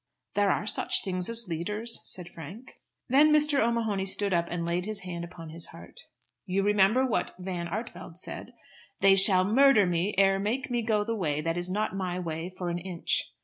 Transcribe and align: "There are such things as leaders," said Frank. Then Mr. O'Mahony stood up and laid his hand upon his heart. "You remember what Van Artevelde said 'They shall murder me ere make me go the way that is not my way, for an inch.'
"There 0.33 0.49
are 0.49 0.65
such 0.65 1.03
things 1.03 1.29
as 1.29 1.45
leaders," 1.47 2.01
said 2.05 2.27
Frank. 2.27 2.73
Then 3.07 3.31
Mr. 3.31 3.59
O'Mahony 3.59 4.05
stood 4.05 4.33
up 4.33 4.47
and 4.49 4.65
laid 4.65 4.85
his 4.87 5.01
hand 5.01 5.23
upon 5.23 5.49
his 5.51 5.67
heart. 5.67 5.99
"You 6.47 6.63
remember 6.63 7.05
what 7.05 7.35
Van 7.37 7.67
Artevelde 7.67 8.17
said 8.17 8.51
'They 9.01 9.15
shall 9.15 9.45
murder 9.45 9.85
me 9.85 10.15
ere 10.17 10.39
make 10.39 10.71
me 10.71 10.81
go 10.81 11.03
the 11.03 11.13
way 11.13 11.39
that 11.41 11.55
is 11.55 11.69
not 11.69 11.95
my 11.95 12.17
way, 12.17 12.49
for 12.57 12.71
an 12.71 12.79
inch.' 12.79 13.31